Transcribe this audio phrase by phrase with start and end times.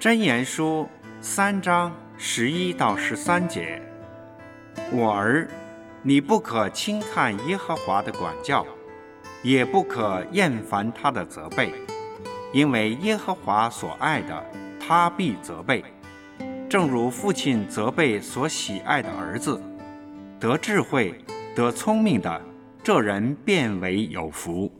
[0.00, 0.88] 箴言书
[1.20, 3.82] 三章十一到十三节：
[4.92, 5.48] 我儿，
[6.04, 8.64] 你不可轻看耶和华的管教，
[9.42, 11.72] 也不可厌烦他的责备，
[12.52, 14.46] 因为耶和华所爱的，
[14.78, 15.84] 他必责备，
[16.68, 19.60] 正如父亲责备所喜爱的儿子。
[20.38, 21.12] 得智慧、
[21.56, 22.40] 得聪明的，
[22.84, 24.72] 这人变为有福。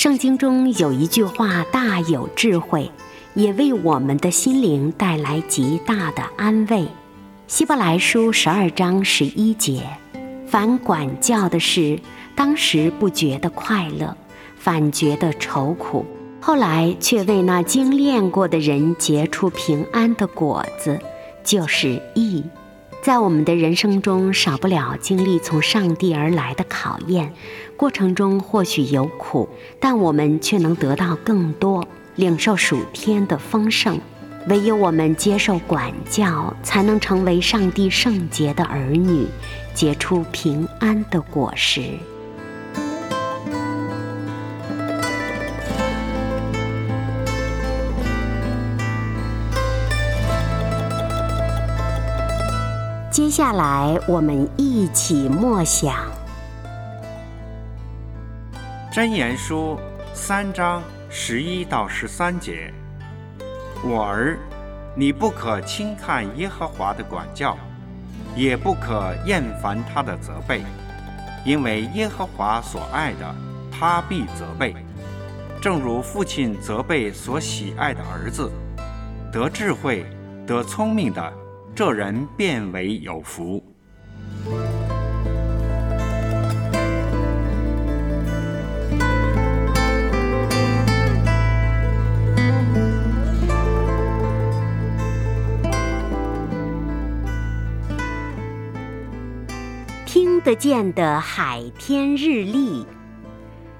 [0.00, 2.90] 圣经中有一句话大有智慧，
[3.34, 6.86] 也为我们的心灵带来极大的安慰。
[7.46, 9.82] 希伯来书十二章十一节：
[10.46, 12.00] 凡管教的事，
[12.34, 14.16] 当时不觉得快乐，
[14.56, 16.02] 反觉得愁苦；
[16.40, 20.98] 后来却为那精炼过的人结出平安的果子，
[21.44, 22.42] 就是义。
[23.02, 27.32] 在我们的人生中，少不了经历从上帝而来的考验，
[27.74, 29.48] 过程中或许有苦，
[29.80, 33.98] 但我们却能得到更多，领受属天的丰盛。
[34.48, 39.26] 唯有我们接受管教，才能成为上帝圣洁的儿女，
[39.72, 41.82] 结出平安的果实。
[53.10, 55.92] 接下来，我们一起默想
[58.94, 59.76] 《真言书》
[60.14, 62.72] 三章十一到十三节：
[63.82, 64.38] 我儿，
[64.94, 67.58] 你不可轻看耶和华的管教，
[68.36, 70.62] 也不可厌烦他的责备，
[71.44, 73.34] 因为耶和华所爱的，
[73.72, 74.72] 他必责备，
[75.60, 78.48] 正如父亲责备所喜爱的儿子。
[79.32, 80.06] 得智慧、
[80.46, 81.32] 得聪明的。
[81.80, 83.64] 这人变为有福。
[100.04, 102.84] 听得见的海天日历，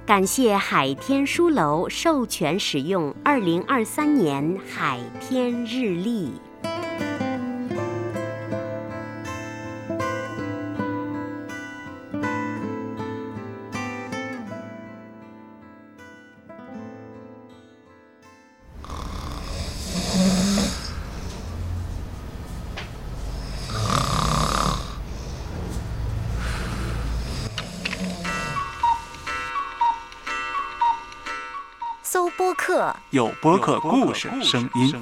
[0.06, 6.32] 感谢海天书楼授权使用二零二三年海天日历。
[32.12, 34.92] 搜播客，有播客故事声音。